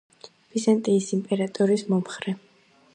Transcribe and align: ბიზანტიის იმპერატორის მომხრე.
ბიზანტიის 0.53 1.11
იმპერატორის 1.19 1.87
მომხრე. 1.95 2.39